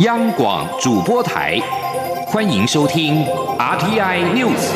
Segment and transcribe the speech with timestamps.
[0.00, 1.56] 央广主播台，
[2.26, 3.24] 欢迎收听
[3.56, 4.72] RTI News。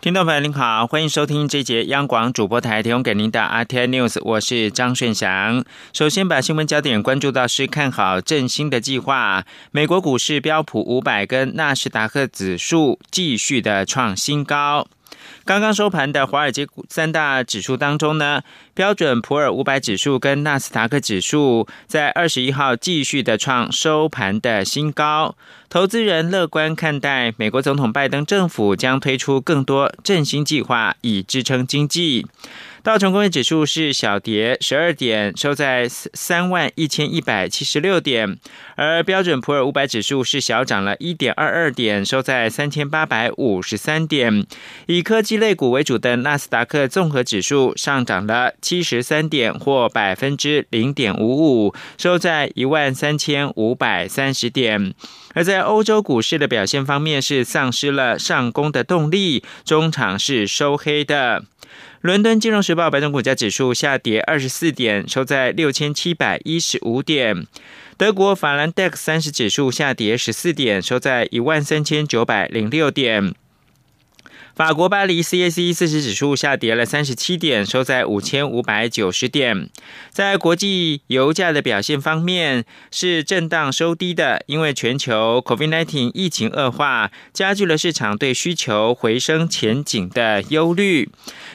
[0.00, 5.64] 听众朋友您好，欢迎收听这节央广主播台提供给您的 RTI News，我是张顺祥。
[5.92, 14.88] 首先把新闻焦点关注到是看好振兴的计划，美国股市标普五百跟纳斯达克指数继续的创新高。
[15.50, 25.34] 刚刚收盘的华尔街三大指数当中呢，标准普尔五百指数跟纳斯达克指数在二十一号继续的创收盘的新高。
[25.68, 32.28] 投资人乐观看待美国总统拜登政府将推出更多振兴计划，以支撑经济。
[32.82, 38.38] 道琼工业指数是小跌十二点，收在三万一千一百七十六点，
[38.74, 44.46] 而标准普尔五百指数是小涨了一点二二点，收在三千八百五十三点。
[44.86, 54.94] 以科技类股为主的纳斯达克综合指数上涨了七十三点，或百分之零点五五，收在一万三千五百三十点。
[55.34, 61.44] 而在欧洲股市的表现方面，是丧失了上攻的动力，中场是收黑的。
[62.00, 67.46] 伦敦金融时报白种股价指数下跌二十四点，收在六千七百一十五点。
[67.98, 73.34] 德国法兰 DAX 三十指数下跌十四点，收在一万三千九百零六点。
[74.56, 79.70] 法国巴黎 CAC 四十指数下跌了三十七点，收在五千五百九十点。
[80.10, 91.08] 在国际油价的表现方面是震荡收低的，因为全球 COVID-19 疫情恶化，加剧了市场对需求回升前景的忧虑。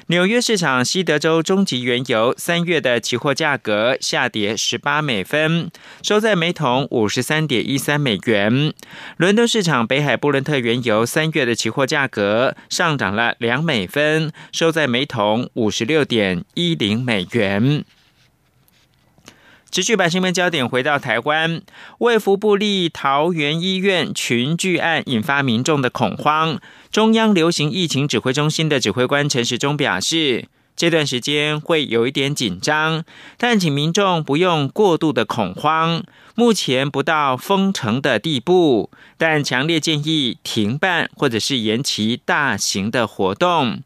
[0.07, 5.69] 纽约市场西德州中级原油三月的期货价格下跌十八美分，
[6.01, 8.73] 收在每桶五十三点一三美元。
[9.17, 12.85] 伦敦市场北海布伦特原油三月的期货价格上。
[12.85, 17.83] 上涨了两美分，收在每桶五十六点一零美元。
[19.75, 21.61] 持续把新闻焦点回到台湾，
[21.97, 26.61] 卫福部立桃园医院群聚案引发民众的恐慌。
[26.89, 30.47] 中央流行疫情指挥中心的指挥官陈时中表示。
[30.77, 33.05] 这段时间会有一点紧张，
[33.37, 36.03] 但请民众不用过度的恐慌。
[36.35, 43.81] 目前不到封城的地步，但强烈建议停办或者是延期大型的活动。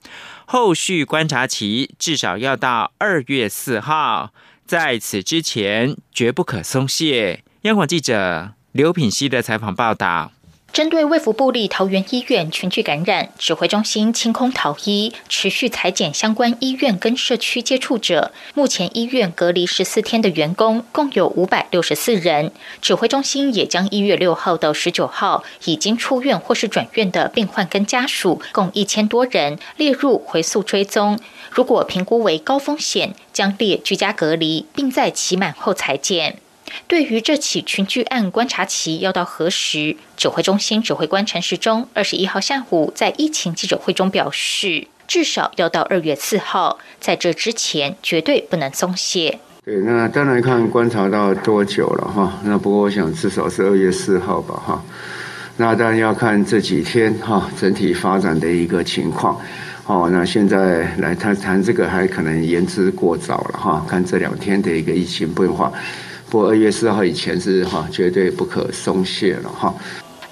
[0.46, 4.32] 后续观察期至少要到二月四号，
[4.70, 7.44] 在此之前绝不可松懈。
[7.64, 10.32] 央广记者刘品希的采访报道。
[10.72, 18.32] 针对卫福部立桃园医院群聚感染，指挥中心清空桃医，持续裁减相关医院跟社区接触者。
[18.54, 22.52] 目前医院隔离十四天的员工共有五百六十四人。
[22.82, 31.20] 指挥中心也将一月六号到十九号已经出院或是转院的病患跟家属共一千多人列入回溯追踪。
[31.50, 36.38] 如果评估为高风险，将列居家隔离，并在期满后裁减。
[36.88, 39.96] 对于这起群聚案，观察期要到何时？
[40.18, 49.40] 指挥中心指挥官陈时中二十一号下午在疫情记者会中表示，至少要到二月四号，在这之前绝对不能松懈。
[49.64, 52.40] 对，那当然看观察到多久了哈。
[52.44, 54.84] 那不过我想至少是二月四号吧哈。
[55.58, 59.40] 那当然要看这几天哈整体发展的一个情况。
[59.86, 63.86] 哦，那现在来谈谈这个还可能言之过早了哈。
[63.88, 65.72] 看这两天的一个疫情变化。
[66.30, 69.74] 不过二月四号以前是哈，绝对不可松懈了哈。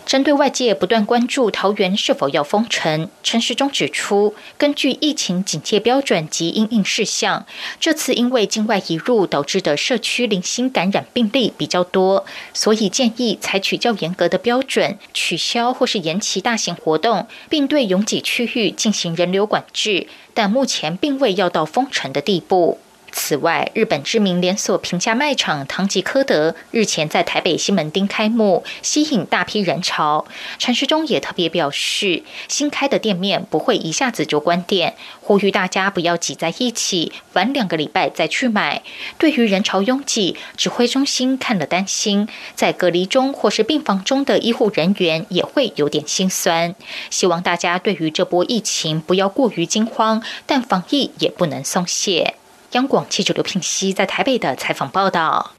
[0.06, 7.46] 针对外界不断关注桃园是否要封城，陈时中指出，根据疫情警戒标准及应应事项，
[7.80, 22.80] 这次因为境外移入导致的社区零星感染病例比较多，所以建议采取较严格的标准，取消或是延期大型活动，并对拥挤区域进行人流管制，但目前并未要到封城的地步。
[23.12, 30.26] 此外，日本知名连锁平价卖场唐吉诃德日前在台北西门町开幕，吸引大批人潮。
[30.60, 38.84] 陈时中也特别表示，新开的店面不会一下子就关店，呼吁大家不要挤在一起，晚两个礼拜再去买。
[39.18, 46.76] 对于人潮拥挤，指挥中心看了担心，在隔离中或是病房中的医护人员也会有点心酸。
[47.10, 52.36] 希望大家对于这波疫情不要过于惊慌，但防疫也不能松懈。
[52.72, 55.54] 央广记者刘品熙在台北的采访报道：，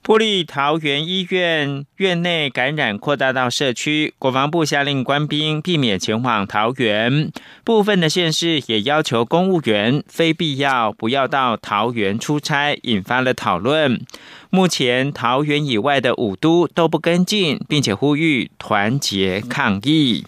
[0.00, 7.32] 布利桃园医院院内感染扩大到社区，国防部下令官兵避免前往桃园，
[7.64, 14.00] 部分的县市也要求公务员非必要不要到桃园出差，引发了讨论。
[14.48, 20.24] 目前桃园以外的五都都不跟进，并且呼吁团结抗疫。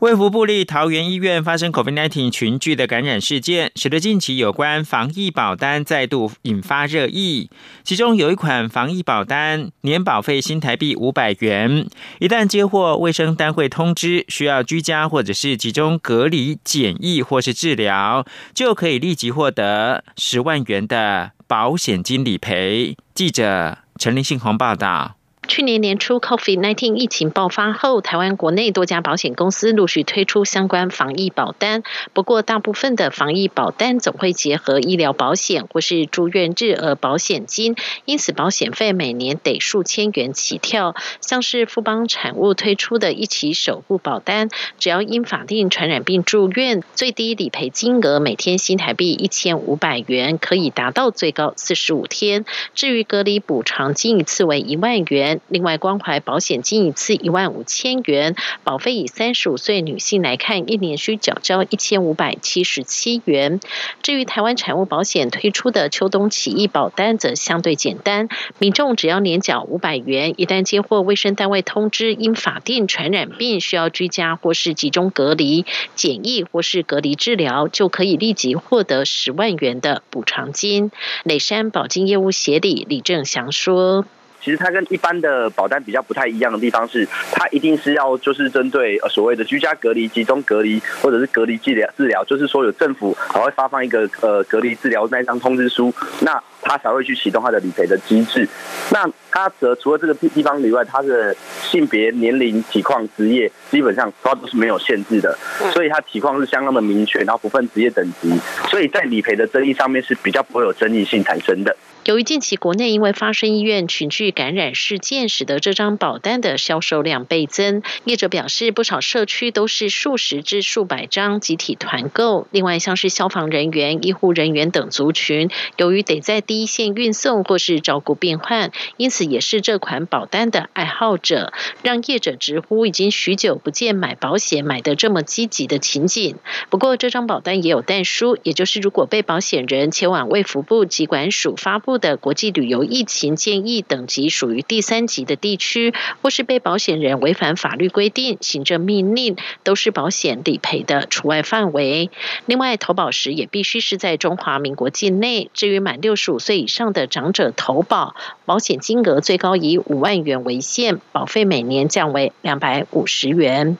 [0.00, 7.48] 卫福部立桃园医院发生 COVID-19 群聚的感染事件，使得近期有关防疫保单再度引发热议。
[7.82, 11.88] 其中有一款防疫保单，年保费新台币五百元，
[12.18, 22.94] 一旦接获卫生单位通知需要居家或者是集中隔离检疫或是治疗，就可以立即获得十万元的保险金理赔。
[23.14, 25.15] 记者陈林信宏报道。
[25.48, 31.82] 去年年初，COVID-19 疫情爆发后，台湾国内多家保险公司陆续推出相关防疫保单。
[32.12, 40.94] 不过，大部分的防疫保单总会结合医疗保险或是住院日额保险金，因此保险费每年得数千元起跳。
[41.20, 52.44] 像是富邦产物推出的一起守护保单，只要因法定传染病住院，最低理赔金额每天新台币一千五百元，可以达到最高四十五天。
[52.74, 55.35] 至于隔离补偿金一次为一万元。
[55.48, 63.60] 另外，关怀保险金一次一万五千元，保费以三十五岁女性来看，一年需缴交一千五百七十七元。
[64.02, 68.28] 至于台湾产物保险推出的秋冬起义保单，则相对简单，
[68.58, 80.90] 民众只要年缴五百元，一旦接获卫生单位通知因法定传染病需要居家或是集中隔离检疫或是隔离治疗，就可以立即获得十万元的补偿金。
[81.24, 84.04] 磊山保金业务协理李正祥说。
[84.40, 98.48] 其实它跟一般的保单比较不太一样的地方是，它一定是要就是针对呃所谓的居家隔离、集中隔离或者是隔离治疗治疗，就是说有政府还会发放一个呃隔离治疗那一张通知书，那它才会去启动它的理赔的机制。
[98.90, 105.36] 那它则除了这个地地方以外，它的性别、年龄、体况、职业基本上它都是没有限制的，
[105.72, 108.32] 所以它体况是相当的明确，然后不分职业等级，
[108.68, 111.76] 所以在理赔的争议上面是比较不会有争议性产生的。
[112.06, 117.82] 由于近期国内因为发生医院群聚感染事件，使得这张保单的销售量倍增。
[118.04, 122.46] 业者表示，不少社区都是数十至数百张集体团购。
[122.52, 136.36] 另外，像是消防人员、医护人员等族群，由于得在第一线运送或是照顾病患，因此也是这款保单的爱好者，让业者直呼已经许久不见买保险买得这么积极的情景。
[136.70, 141.95] 不过，这张保单也有但书，也就是如果被保险人前往卫福部疾管署发布。
[141.98, 152.10] 的国际旅游疫情建议等级属于第三级的地区，或是被保险人违反法律规定、行政命令，都是保险理赔的除外范围。
[152.46, 155.50] 另外，投保时也必须是在中华民国境内。
[155.54, 158.14] 至于满六十五岁以上的长者投保，
[158.44, 163.78] 保险金额最高以五万元为限，保费每年降为两百五十元。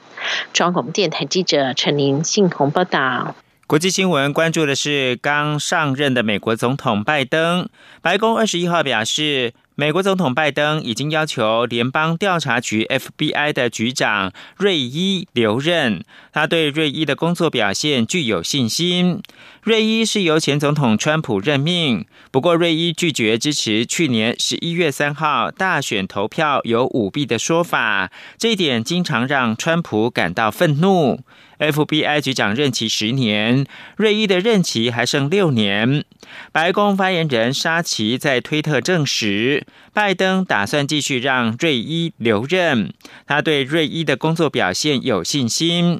[0.53, 3.35] 中央广播电台记者陈琳信鸿报道。
[3.67, 7.67] 国际新闻关注的是刚上任的美国总统拜登。
[8.01, 16.01] 白宫二十一号表示，美国总统拜登已经要求联邦调查局 （FBI） 的局长瑞伊留任。
[16.31, 19.21] 他对瑞伊的工作表现具有信心。
[19.61, 31.19] 瑞伊是由前总统川普任命，不过瑞伊拒绝支持去年十一月三号大选投票有舞弊的说法，这一点经常让川普感到愤怒。
[31.59, 33.65] FBI 局长任期十年，
[33.95, 36.05] 瑞伊的任期还剩六年。
[36.51, 42.93] 白宫发言人沙奇在推特证实，拜登打算继续让瑞伊留任，
[43.25, 45.99] 他对瑞伊的工作表现有信心。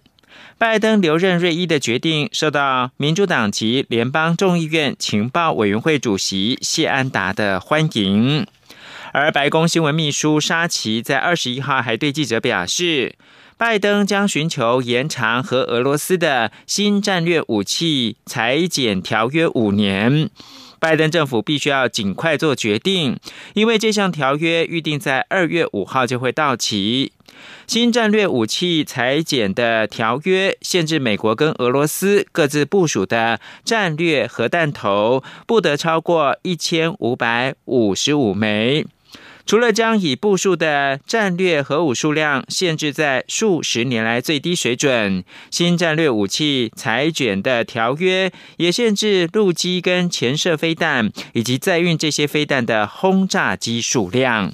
[0.59, 8.45] 拜登留任瑞伊的决定受到民主党籍联邦众议院情报委员会主席谢安达的欢迎，
[9.11, 13.15] 而白宫新闻秘书沙奇在二十一号还对记者表示。
[13.57, 20.29] 拜登将寻求延长和俄罗斯的新战略武器裁减条约五年。
[20.79, 23.19] 拜登政府必须要尽快做决定，
[23.55, 27.11] 因为这项条约预定在二月五号就会到期。
[27.65, 38.85] 新战略武器裁减的条约限制美国跟俄罗斯各自部署的战略核弹头不得超过一千五百五十五枚。
[39.47, 54.51] 除了将已部署的战略核武数量限制在数十年来最低水准，新战略武器裁卷的条约也限制陆基跟潜射飞弹以及载运这些飞弹的轰炸机数量。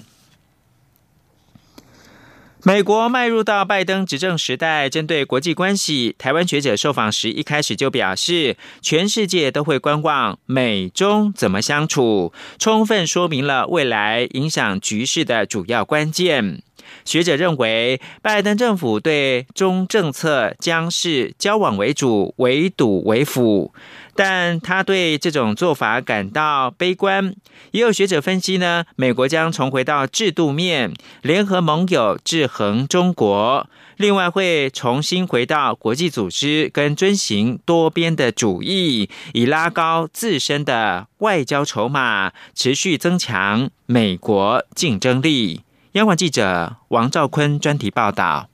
[2.66, 16.64] 美国迈入到拜登执政时代，针对国际关系，台湾学者受访时一开始就表示，全世界都会观望美中怎么相处，充分说明了未来影响局势的主要关键。
[17.06, 23.74] 学者认为，拜登政府对中政策将是交往为主，围堵为辅。
[24.16, 27.36] 但他对这种做法感到悲观。
[27.72, 33.68] 也有学者分析呢，美国将重回到制度面，联合盟友制衡中国。
[33.98, 45.62] 另外会重新回到国际组织，跟遵行多边的主义，以拉高自身的外交筹码，持续增强美国竞争力。
[45.94, 48.50] 央广记者王兆坤专题报道。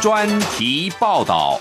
[0.00, 1.60] 专题报道。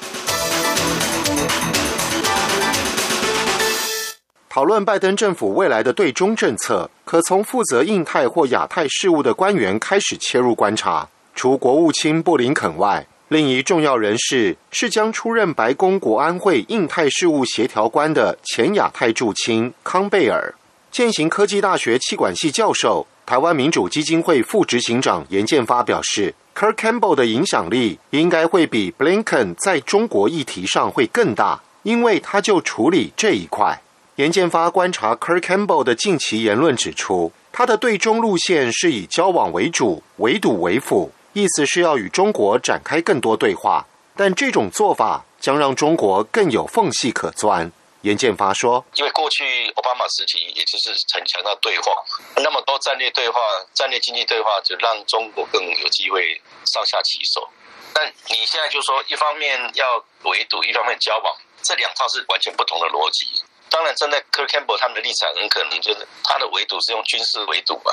[4.48, 11.06] 讨论拜登政府未来的对中政策，可从负责印太或亚太事务的官员开始切入观察。
[11.36, 20.54] 除国务卿布林肯外，另一重要人士是将出任白宫国安会印太事务协调官的前亚太驻青康贝尔。
[20.92, 26.34] 践行科技大学气管系教授、台湾民主基金会副执行长严建发表示。
[26.56, 33.80] Kirk Campbell 的影响力应该会比 Blinken 在中国议题上会更大，因为他就处理这一块。
[34.16, 47.72] 严建发观察 Kirk Campbell 的近期言论指出，他的对中路线是以交往为主，围堵为辅，意思是要与中国展开更多对话，但这种做法将让中国更有缝隙可钻。
[48.02, 51.92] 严建发说：“因为过去奥巴马时期，也就是很强调对话，
[52.38, 53.40] 那么多战略对话、
[53.74, 57.46] 战略经济对话，就让中国更有机会上下其手。
[57.94, 63.28] 但你现在就说，一方面要围堵，一方面交往，这两套是完全不同的逻辑。
[63.70, 67.92] 当然，站在 Kirk Campbell 他们的立场，很可能就是他的围堵是用军事围堵嘛，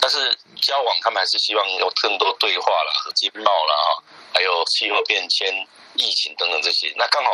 [0.00, 0.18] 但是
[0.62, 3.88] 交往他们还是希望有更多对话了，和经贸了啊，
[4.34, 5.48] 还有气候变迁、
[5.94, 6.92] 疫情等等这些。
[6.96, 7.30] 那刚好。”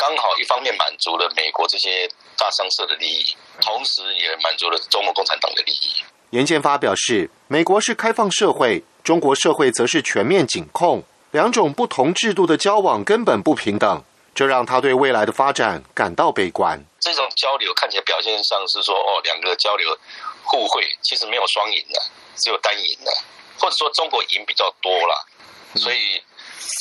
[0.00, 6.02] 刚好一方面满足了美国这些大商社的利益，同时也满足了中国共产党的利益。
[6.30, 14.02] 严建发表示，美国是开放社会，中国社会则是全面紧控，两种不同制度的交往根本不平等，
[14.34, 16.82] 这让他对未来的发展感到悲观。
[16.98, 19.94] 这种交流看起来表现上是说，哦，两个交流
[20.44, 22.00] 互惠，其实没有双赢的，
[22.36, 23.12] 只有单赢的，
[23.58, 25.14] 或者说中国赢比较多啦，
[25.76, 26.20] 所以。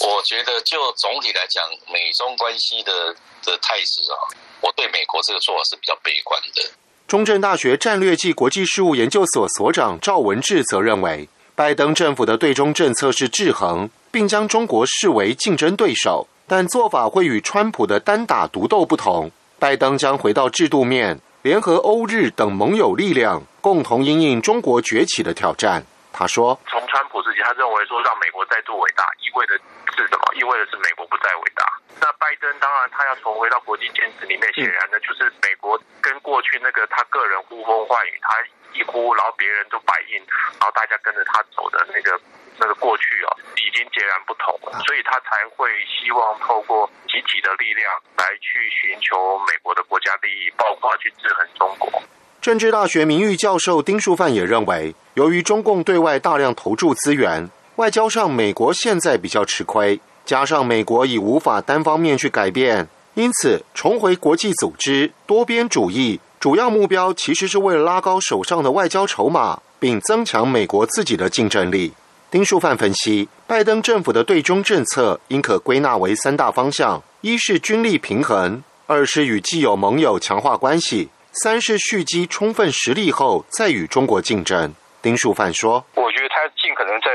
[0.06, 3.14] 我觉得，就总体来讲，美中关系的
[3.44, 4.16] 的态势啊，
[4.62, 6.72] 我对美国这个做法是比较悲观的。
[7.08, 19.32] 中正大学战略暨国际事务研究所所长赵文志则认为，拜登政府的对中政策是制衡，并将中国视为竞争对手，但做法会与川普的单打独斗不同。
[19.58, 25.88] 拜登将回到制度面，联合欧日等盟友力量，共同应应中国崛起的挑战。
[26.12, 29.56] 他说：“从川普自己，他认为说让美国再度伟大，意味着
[29.96, 30.36] 是什么？
[30.36, 31.64] 意味着是美国不再伟大。
[32.02, 38.36] 那拜登当然他要重回到国际建制里面，显然呢就是美国跟过去那个他个人呼风唤雨，他
[38.74, 40.20] 一呼，然后别人都摆印，
[40.60, 42.20] 然后大家跟着他走的那个
[42.60, 44.78] 那个过去啊，已经截然不同了。
[44.86, 47.88] 所以他才会希望透过集体的力量
[48.18, 52.02] 来去寻求美国的国家利益，包括去制衡中国。”
[52.42, 71.94] 政治大学名誉教授丁树范也认为，由于中共对外大量投注资源，外交上美国现在比较吃亏，加上美国已无法单方面去改变，因此重回国际组织多边主义，主要目标其实是为了拉高手上的外交筹码，并增强美国自己的竞争力。
[72.32, 81.10] 丁树范分析，拜登政府的对中政策应可归纳为三大方向：一是军力平衡，二是与既有盟友强化关系。
[81.32, 84.76] 三是蓄积充分实力后再与中国竞争。
[85.02, 87.08] 丁树范说：“我觉得他尽可能在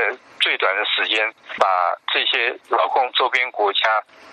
[0.45, 1.25] 最短的时间
[1.57, 1.65] 把
[2.13, 3.81] 这些老共周边国家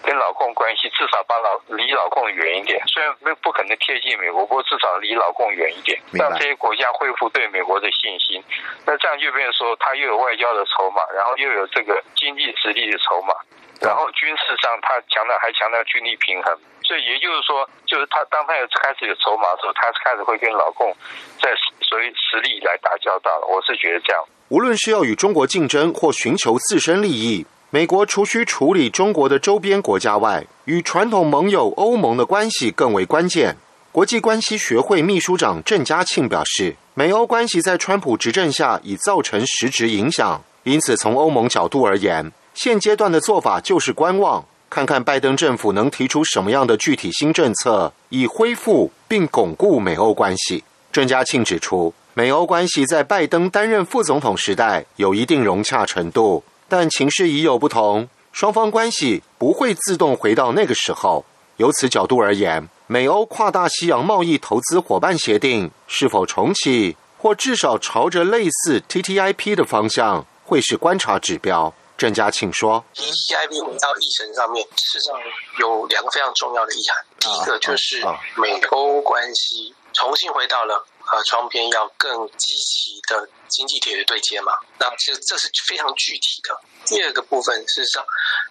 [0.04, 2.78] 跟老共关系至少把老离老共远一点。
[2.87, 8.45] 虽然不不可能贴近美国，不过至少离老共远一点，让这些国家恢复对美国的信心。
[8.85, 13.33] 那这样就变成说，他又有外交的筹码，然后又有这个经济实力的筹码，
[13.81, 16.54] 然后军事上他强调还强调军力平衡。”
[16.85, 20.95] 所以也就是说，就是他当他有开始有筹码的时候，他开始会跟老共
[21.40, 23.40] 在所谓实力来打交道。
[23.49, 24.23] 我是觉得这样。
[24.52, 33.56] 无论是要与中国竞争或寻求自身利益，美国除需处理中国的周边国家外，与传统盟友欧盟的关系更为关键。
[33.90, 44.44] 国际关系学会秘书长郑嘉庆表示，美欧关系在川普执政下已造成实质影响，因此从欧盟角度而言，现阶段的做法就是观望。
[44.68, 50.62] 看看拜登政府能提出什么样的具体新政策，以恢复并巩固美欧关系。
[50.92, 61.25] 郑家庆指出，美欧关系在拜登担任副总统时代有一定融洽程度，但情势已有不同，双方关系不会自动回到那个时候。
[61.57, 71.73] 由此角度而言，美欧跨大西洋贸易投资伙伴协定是否重启，或至少朝着类似 TTIP 的方向，会是观察指标。
[71.97, 75.14] 郑家庆说：“TTIP 回到议程上面，事实上
[75.61, 77.04] 有两个非常重要的意涵。
[77.21, 78.04] 第一个就是
[78.37, 84.52] 美欧关系重新回到了呃窗边要更积极的经济铁的对接嘛。
[84.78, 86.59] 那其实这是非常具体的。
[86.87, 88.04] 第二个部分，事实上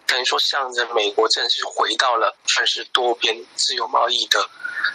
[0.06, 4.40] 等于说向着美国正式回到了算是多边自由贸易的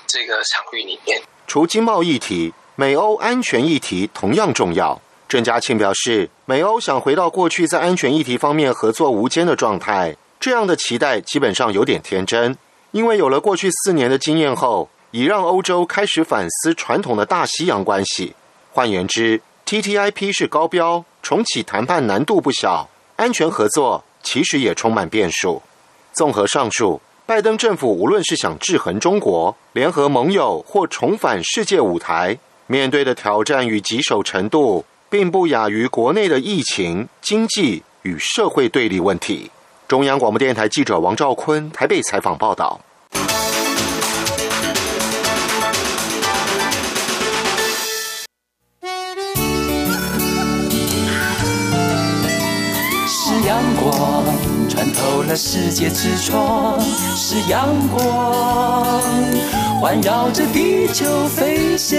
[0.06, 1.20] 这个场域里面。
[1.46, 5.00] 除经贸议题，美欧安全议题同样重要。
[5.28, 12.56] 郑嘉庆表示，美欧想回到过去在安全议题方面合作无间的状态，这样的期待基本上有点天真，
[12.92, 18.35] 因为有了过去四年的经验后，已让欧洲开始反思传统的大西洋关系。
[18.70, 25.62] 换言之，TTIP 是高标，重启谈判难度不小，安全合作其实也充满变数。
[26.12, 34.85] 综合上述，拜登政府无论是想制衡中国、联合盟友或重返世界舞台，面对的挑战与棘手程度。
[35.08, 39.50] 并不亚于国内的疫情、经济与社会对立问题。
[39.88, 42.78] 中央广播电台记者王兆坤台北采访报道。
[55.26, 56.80] 了世界之窗，
[57.16, 59.02] 是阳光
[59.80, 61.99] 环绕着地球飞翔。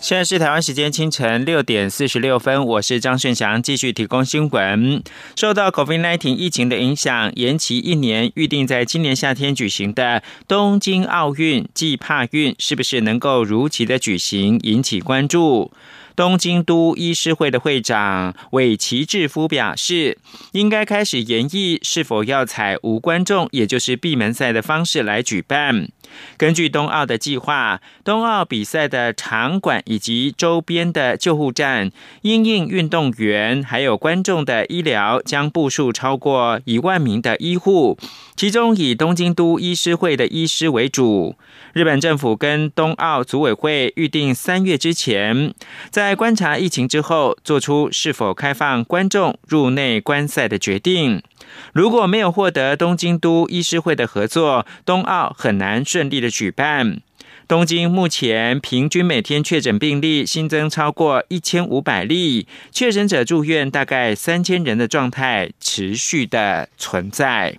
[0.00, 5.02] 现在是台湾时间清晨六点四十六分，我是张顺祥，继续提供新闻。
[5.36, 15.70] 受到 COVID-19 疫情的影响，延期一年，预定在今年夏天举行的东京奥运暨帕运，是不是能够如期的举行，引起关注？
[16.18, 20.18] 东京都医师会的会长尾崎智夫表示，
[20.50, 25.90] 应该开始研议是否要采无观众，也就是闭门赛的方式来举办。
[26.36, 31.90] 根据冬奥的计划，冬奥比赛的场馆以及周边的救护站，
[32.22, 37.98] 因应运动员还有观众的医疗，将部署超过一万名的医护，
[38.36, 41.34] 其中以东京都医师会的医师为主。
[41.72, 45.52] 日本政府跟冬奥组委会预定三月之前，
[45.90, 51.22] 在观察疫情之后，做出是否开放观众入内观赛的决定。
[51.72, 57.00] 如果没有获得东京都医师会的合作，冬奥很难顺利的举办。
[57.46, 67.58] 东京目前平均每天确诊病例新增超过一千五百例，确诊者住院大概三千人的状态持续的存在。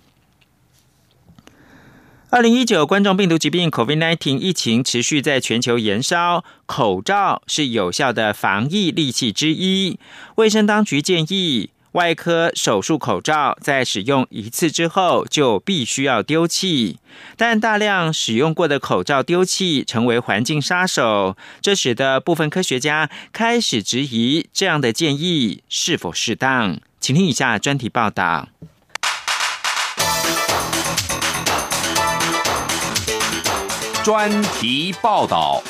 [2.32, 9.98] 二零一九冠状病毒疾病 （COVID-19） 疫情持续在全球延烧，口罩是有效的防疫利器之一。
[10.36, 16.98] 卫生当局建议，外科手术口罩在使用一次之后就必须要丢弃。
[17.36, 26.78] 但大量使用过的口罩丢弃成为环境杀手，这使得部分科学家开始质疑这样的建议是否适当。
[27.00, 28.48] 请听以下专题报道。
[34.02, 35.62] 专题报道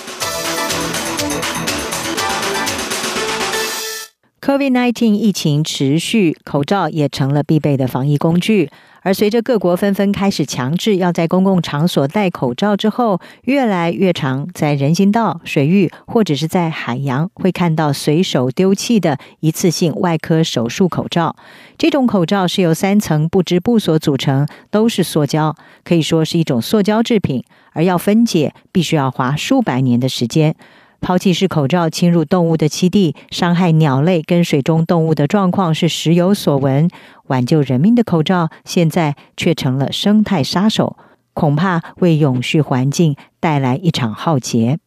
[4.51, 8.69] ：COVID-19 疫情持续，口罩也成了必备的防疫工具。
[9.03, 21.37] 而随着各国纷纷开始强制要在公共场所戴口罩之后，越来越常在人行道、水域或者是在海洋会看到随手丢弃的一次性外科手术口罩。
[21.79, 27.45] 这种口罩是由三层不织布所组成，都是塑胶，可以说是一种塑胶制品。
[27.73, 30.57] 而要分解，必须要花数百年的时间。
[31.01, 36.89] 抛弃式口罩侵入动物的栖地，伤害鸟类跟水中动物的状况是时有所闻。
[37.27, 40.97] 挽救人命的口罩，现在却成了生态杀手，
[41.33, 44.79] 恐怕为永续环境带来一场浩劫。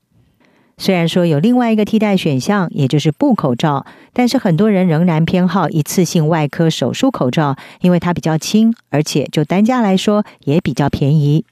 [0.78, 11.46] 虽然说有另外一个替代选项，也就是布口罩，但是很多人仍然偏好一次性外科手术口罩，因为它比较轻，而且就单价来说也比较便宜。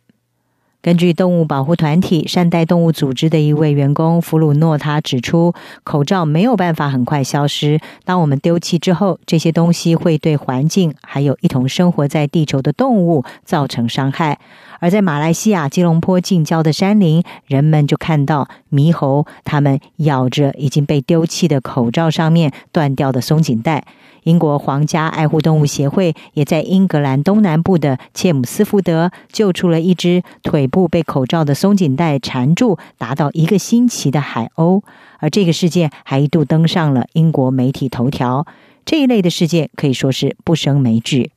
[0.81, 7.79] 根据动物保护团体善待动物组织的一位员工弗鲁诺，他指出，口罩没有办法很快消失。
[8.03, 14.39] 当我们丢弃之后，这些东西会对环境还有一同生活在地球的动物造成伤害。
[14.81, 23.85] 而在马来西亚吉隆坡近郊的山林，人们就看到猕猴，它们咬着已经被丢弃的口罩上面断掉的松紧带。
[24.23, 34.81] 英国皇家爱护动物协会也在英格兰东南部的切姆斯福德救出了一只腿部被口罩的松紧带缠住达到一个星期的海鸥，
[35.19, 38.47] 而这个事件还一度登上了英国媒体头条。
[38.83, 41.31] 这一类的事件可以说是不胜枚举。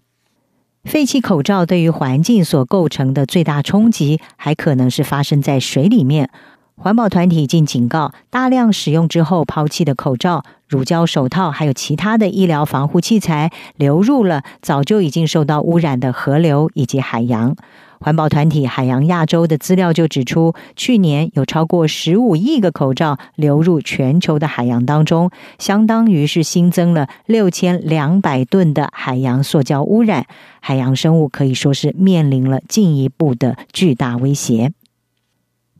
[0.85, 6.31] 废弃口罩对于环境所构成的最大冲击，还可能是发生在水里面。
[6.77, 17.57] 环保团体竟警告，大量使用之后抛弃的口罩、乳胶手套，还有其他的医疗防护器材，流入了早就已经受到污染的河流以及海洋。
[18.05, 30.27] 环保团体海洋亚洲的资料就指出，去年有超过十五亿个口罩流入全球的海洋当中，相当于是新增了六千两百吨的海洋塑胶污染，
[30.61, 34.75] 海洋生物可以说是面临了进一步的巨大威胁。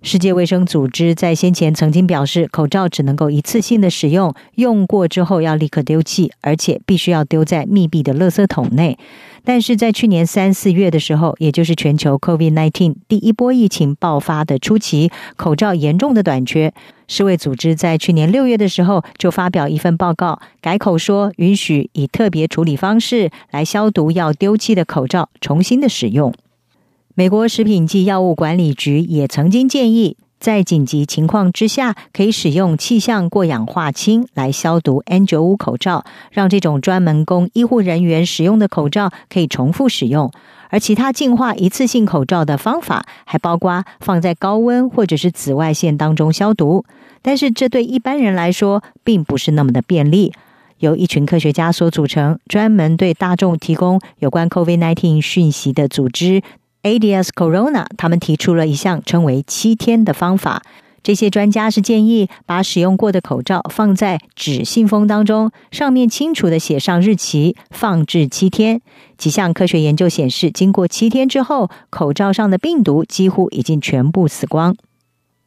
[0.07, 8.99] 世界卫生组织在先前曾经表示，口罩只能够一次性的使用，用过之后要立刻丢弃，而且必须要丢在密闭的垃圾桶内。
[9.45, 16.75] 但是在去年三四月的时候，也就是全球 COVID-19 第一波疫情爆发的初期，口罩严重的短缺。
[17.09, 26.35] 世卫组织在去年六月的时候就发表一份报告，改口说允许以特别处理方式来消毒要丢弃的口罩，重新的使用。
[27.17, 40.33] 美国食品及药物管理局也曾经建议，在紧急情况之下，可以使用气象过氧化氢来消毒 N95 口罩，让这种专门供医护人员使用的口罩可以重复使用。
[40.71, 46.85] 而其他净化一次性口罩的方法，还包括放在高温或者是紫外线当中消毒。
[47.23, 50.33] 但是，这对一般人来说并不是那么的便利。
[50.79, 56.43] 由一群科学家所组成，专门对大众提供有关 COVID-19 讯息的组织。
[56.85, 60.63] ADS Corona，他们提出了一项称为“七天”的方法。
[61.03, 68.81] 这些专家是建议把使用过的口罩放在纸信封当中，上面清楚的写上日期，放置七天。
[69.19, 74.75] 几项科学研究显示，经过七天之后，口罩上的病毒几乎已经全部死光。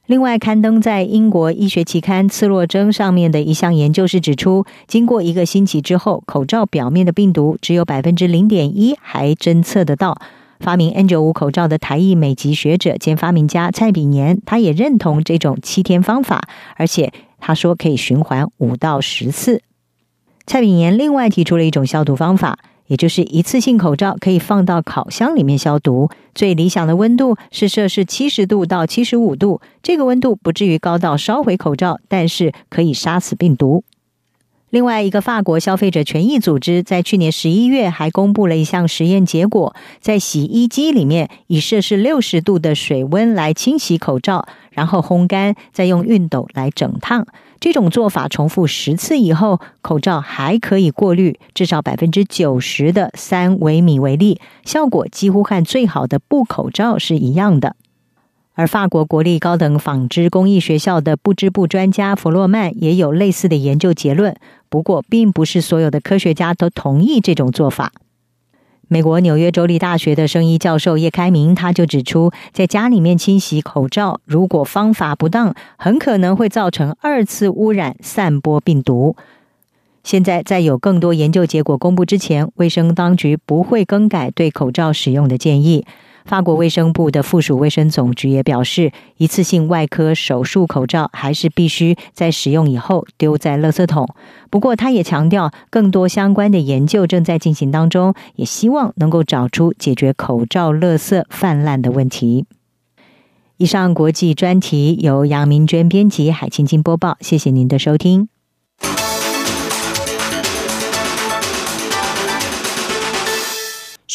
[0.06, 10.17] 另外，刊登在英国医学期刊《刺络针》上面的一项研究是指出，经过一个星期之后，口罩表面的病毒只有百分之零点一还侦测得到。
[10.60, 19.62] 发明 N 九五口罩的台裔美籍学者兼发明家蔡炳年，他也认同这种七天方法，而且他说可以循环五到十次。
[20.46, 33.84] 蔡炳年另外提出了一种消毒方法，也就是一次性口罩可以放到烤箱里面消毒，最理想的温度是摄氏七十度到七十五度，这个温度不至于高到烧毁口罩，但是可以杀死病毒。
[34.69, 47.25] 另外一个法国消费者权益组织在去年十一月还公布了一项实验结果，在洗衣机里面以摄氏六十度的水温来清洗口罩，然后烘干，再用熨斗来整烫。
[47.62, 57.77] 这种做法重复十次以后，口罩还可以过滤至少百分之九十的三微米微粒，效果几乎和最好的布口罩是一样的。
[58.58, 64.36] 而法国国立高等纺织工艺学校的布织部专家弗洛曼也有类似的研究结论。
[64.67, 67.93] 不过，并不是所有的科学家都同意这种做法。
[68.88, 79.15] 美国纽约州立大学的生医教授叶开明他就指出，在家里面清洗口罩，如果方法不当，很可能会造成二次污染，散播病毒。
[80.04, 85.86] 现在，在有更多研究结果公布之前，卫生当局不会更改对口罩使用的建议。
[86.28, 94.10] 法国卫生部的附属卫生总局也表示，一次性外科手术口罩还是必须在使用以后丢在垃圾桶。
[94.50, 102.46] 不过，他也强调，更多相关的研究正在进行当中，也希望能够找出解决口罩垃圾泛滥的问题。
[103.56, 107.18] 以上国际专题由杨明娟编辑，海青青播报。
[107.22, 108.28] 谢谢您的收听。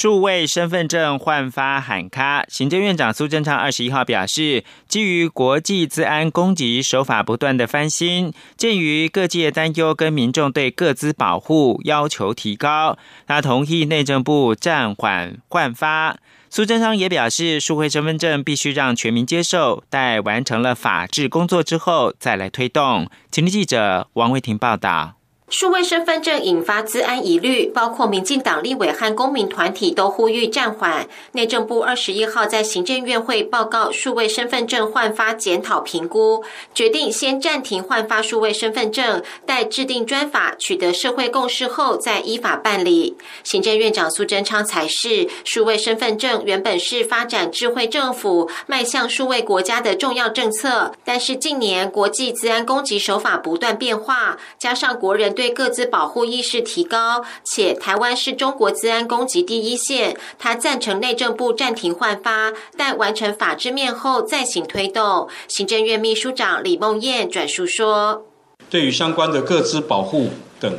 [0.03, 16.17] 数位身份证换发喊卡，行政院长苏贞昌二十一号表示，基于国际治安攻击手法不断的翻新，鉴于各界担忧跟民众对各资保护要求提高，他同意内政部暂缓换发。
[16.51, 23.09] 苏贞昌也表示，数位身份证必须让全民接受，待完成了法制工作之后再来推动。
[23.31, 25.22] 请听记者王维婷报道。
[25.53, 31.07] 数位身份证引发资安疑虑，包括民进党立委和公民团体都呼吁暂缓。
[31.33, 36.43] 内政部二十一号在行政院会报告数位身份证换发检讨评估，
[36.75, 43.19] 决定先暂停换发数位身份证，待制定专法取得社会共识后再依法办理。
[43.45, 65.29] 行政院长苏贞昌才是数位身份证原本是发展智慧政府、迈向数位国家的重要政策，但是近年国际资安攻击手法不断变化，加上国人对对各自保护意识提高，且台湾是中国治安攻击第一线，他赞成内政部暂停换发，待完成法制面后再行推动。
[65.49, 68.25] 行政院秘书长李梦燕转述说
[68.71, 70.29] ：“对于相关的各自保护
[70.61, 70.73] 等，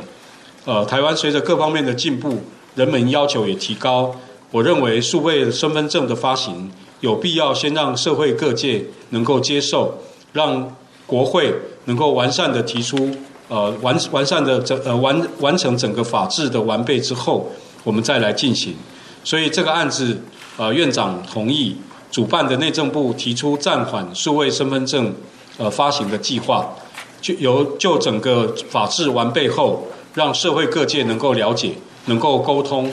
[0.64, 2.38] 呃，台湾随着各方面的进步，
[2.74, 4.16] 人们要求也提高。
[4.52, 9.98] 我认为数位身份证的发行有必要先让社会各界能够接受，
[10.32, 10.74] 让
[11.04, 11.52] 国会
[11.84, 13.10] 能够完善的提出。”
[13.48, 17.50] 呃，完完善的整呃完完成整个法制的完备之后，
[17.84, 18.74] 我们再来进行。
[19.22, 20.22] 所以这个案子
[20.56, 21.76] 呃院长同意，
[22.10, 25.14] 主办的内政部提出暂缓数位身份证
[25.58, 26.74] 呃发行的计划，
[27.20, 31.74] 就由就整个法制完备后，让社会各界能够了解，
[32.06, 32.90] 能够沟通，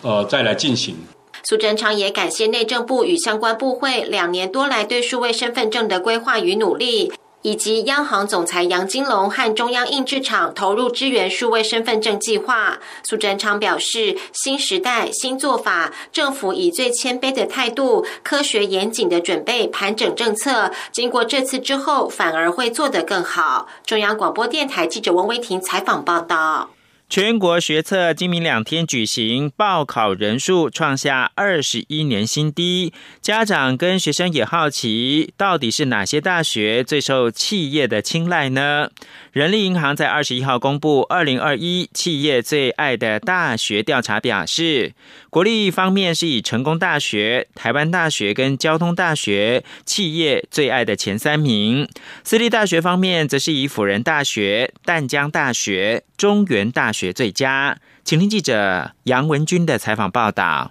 [0.00, 0.96] 呃再来进行。
[1.44, 7.12] 苏贞昌也感谢内政部与相关部会两年多来对数位身份证的规划与努力。
[7.42, 12.78] 以及央行总裁杨金龙和中央印制厂投入支援数位身份证计划。
[13.02, 23.66] 苏贞昌表示，新时代新做法，政府以最谦卑的态度、科学严谨的准备盘整政策，经过这次之后，反而会做得更好。
[23.84, 26.70] 中央广播电台记者温威婷采访报道。
[27.12, 32.94] 全国学测今明两天举行，报考人数创下二十一年新低。
[33.20, 38.88] 家长跟学生也好奇，到底是哪些大学最受企业的青睐呢？
[39.30, 44.94] 人力银行在二十一号公布二零二一企业最爱的大学调查，表示，
[45.28, 51.86] 国立方面是以成功大学、台湾大学跟交通大学企业最爱的前三名；
[52.24, 57.01] 私立大学方面，则是以辅仁大学、淡江大学、中原大学。
[57.02, 60.70] 学最佳，请听记者杨文军的采访报道。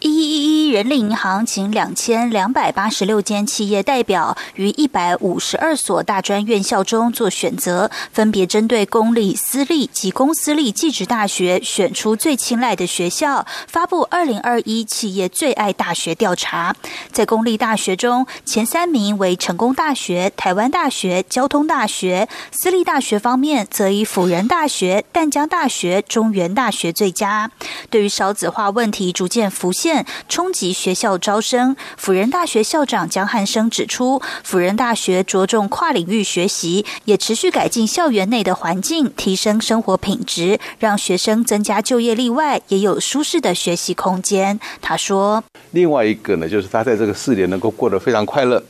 [0.00, 16.74] 一人力银行请两千两百八十六间企业代表于一百五十二所大专院校中做选择，分别针对公立、私立及公私立技职大学选出最青睐的学校，发布二零二一企业最爱大学调查。
[17.12, 27.50] 在公立大学中，前三名为成功大学、台湾大学、交通大学；私立大学方面，则以辅仁大学、淡江大学、中原大学最佳。
[27.90, 30.06] 对于少子化问题逐渐浮现。
[30.28, 44.60] 冲击及学校招生，辅仁大学校长江汉生指出，辅仁大学着重跨领域学习，也持续改进校园内的环境，提升生活品质，让学生增加就业力外，也有舒适的学习空间。
[44.80, 48.62] 他说：“另外一个呢，就是他在这个四年能够过得非常快乐。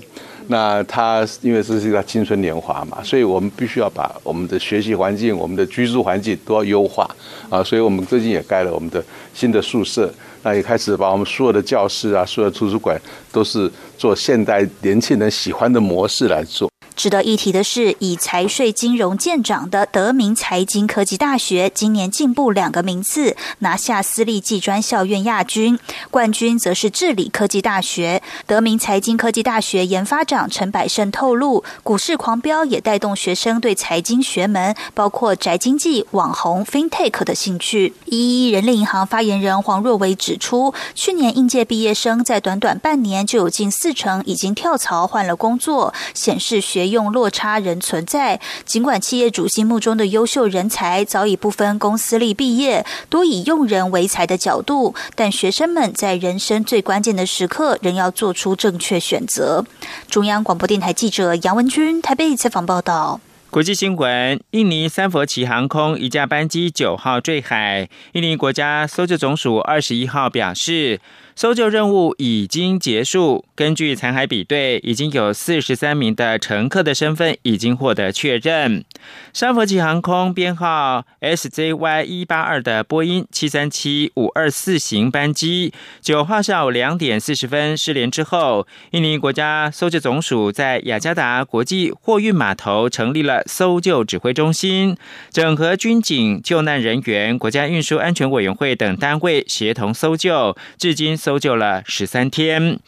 [0.48, 7.08] 那他因为这是一个青春年华嘛，所以我们必须要把我们的学习环境、我们的居住环境都要优化
[7.50, 7.62] 啊。
[7.62, 10.10] 所以我们最近也盖了我们的新的宿舍。”
[10.42, 13.00] 那也开始把我们所有的教室啊，所有的图书馆
[13.30, 16.71] 都是做现代年轻人喜欢的模式来做。
[17.02, 25.76] 值得一提的是，以财税金融见长的德明财经科技大学，今年进步两个名次，拿下私立技专校院亚军，
[26.12, 28.22] 冠军则是治理科技大学。
[28.46, 37.94] 德明财经科技大学研发长陈百胜透露，股市狂飙也带动学生对财经学门，包括宅经济、网红、FinTech 的兴趣。
[38.04, 46.91] 一一人力银行发言人黄若维指出，去年应届毕业生在短短半年就有近四成已经跳槽换了工作，显示学。
[46.92, 59.64] 用落差仍存在，尽管企业主心目中的优秀人才早已不分公司立毕业，多以用人为才的角度，但学生们在人生最关键的时刻，仍要做出正确选择。
[60.08, 63.20] 中央广播电台记者杨文君台北采访报道。
[63.50, 71.00] 国际新闻：印尼三佛齐航空一架班机九号坠海，印尼国家搜救总署二十一号表示。
[71.34, 73.44] 搜救任务已经结束。
[73.54, 78.84] 根据残骸比对，已经有四十三名的乘客的身份已经获得确认。
[79.32, 94.96] 沙佛奇航空编号 SZY 一八二的波音七三七五二四型班机，九号下午两点四十分失联之后，印尼国家搜救总署在雅加达国际货运码头成立了搜救指挥中心，
[95.30, 101.16] 整合军警、救难人员、国家运输安全委员会等单位协同搜救，至今。
[101.22, 102.80] 搜救了十三天，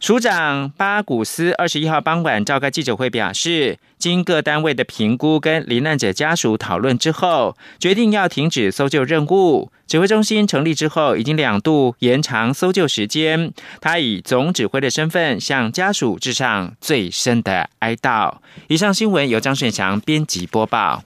[0.00, 9.70] 署长巴古斯二十一号傍晚召开记者会，表示，经各单位的评估跟罹难者家属讨论之后，决定要停止搜救任务。
[9.86, 13.52] 指挥中心成立之后，已经两度延长搜救时间。
[13.82, 18.36] 他以总指挥的身份向家属致上最深的哀悼。
[18.68, 21.04] 以上新闻由张顺祥编辑播报。